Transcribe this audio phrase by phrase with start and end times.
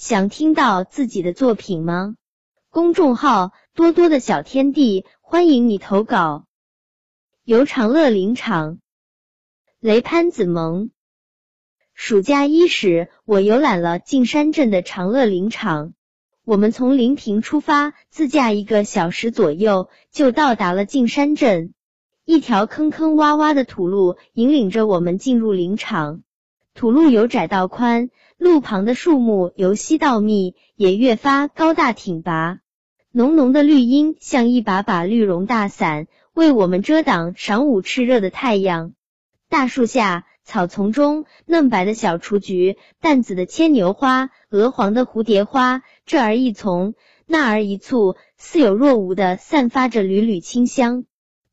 [0.00, 2.14] 想听到自己的作品吗？
[2.70, 6.46] 公众号多多的小天地，欢迎你投稿。
[7.44, 8.78] 游长乐林场，
[9.78, 10.90] 雷潘子萌。
[11.92, 15.92] 暑假伊始，我游览了径山镇的长乐林场。
[16.46, 21.74] 我们从临平出发，自驾一个小时左右就到达了径山镇。
[22.24, 26.22] 一条坑坑洼洼的土路引领着我们进入林场。
[26.74, 32.60] 土路由窄到宽，路旁的树木由稀到密，也越发高大挺拔。
[33.12, 38.92] 浓浓的绿荫像一把把绿绒大伞，为我们遮挡晌午炽热的太阳。
[39.48, 46.94] 大树下、草丛中，嫩白的小雏菊、淡紫的牵牛花、鹅黄的蝴蝶花，这儿一丛，
[47.26, 51.04] 那儿一簇，似有若无的散发着缕缕清香。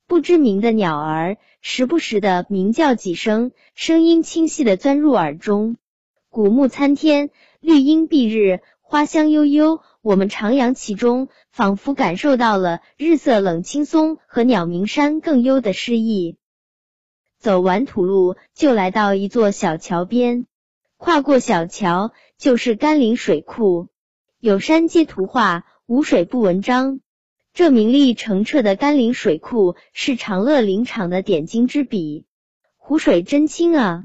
[0.07, 5.75] 不知名的鸟儿时不时的鸣叫几声，声音清晰的钻入耳中。
[6.29, 9.81] 古木参天，绿荫蔽日，花香悠悠。
[10.01, 16.37] 我们徜徉其中，仿佛感受到了日色冷青松和鸟鸣山更幽的诗意。
[17.37, 20.45] 走完土路，就来到一座小桥边，
[20.95, 23.89] 跨过小桥就是甘霖水库。
[24.39, 27.01] 有山皆图画，无水不文章。
[27.57, 32.23] 这名利澄澈的甘霖水库是长乐林场的点睛之笔，
[32.75, 34.03] 湖水真清啊，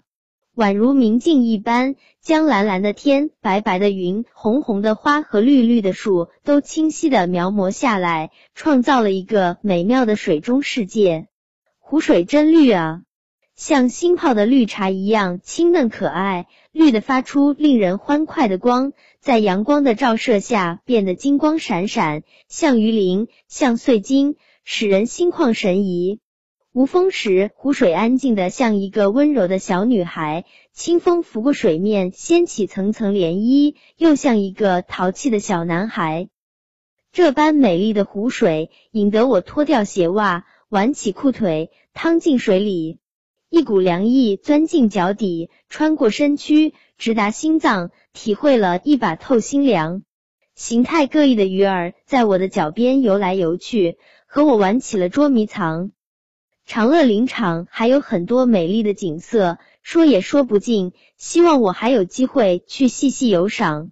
[0.57, 11.29] 宛如明镜一般，将蓝蓝的天、白白的云、红红的花和绿绿的树都清晰的描摹下来，创造了一个美妙的水中世界。
[11.79, 13.03] 湖水真绿啊，
[13.65, 18.93] 像新泡的绿茶一样清嫩可爱，绿的发出令人欢快的光。
[19.21, 26.19] 在阳光的照射下，变得金光闪闪，像鱼鳞，像碎金，使人心旷神怡。
[26.73, 36.29] 无风时，湖水安静的像一个温柔的小女孩，清风拂过水面，掀起层层涟漪，又像一个淘气的小男孩。
[37.13, 42.99] 这般美丽的湖水，引得我脱掉鞋袜，挽起裤腿，趟进水里，
[43.55, 47.91] 一股凉意钻进脚底，穿过身躯，直达心脏。
[48.15, 50.05] 体会了一把透心凉，
[50.55, 55.93] 形态各异的鱼儿在我的脚边游来游去，和我玩起了捉迷藏。
[56.65, 63.92] 长乐林场还有很多美丽的景色，说也说不尽，希望我还有机会去细细游赏。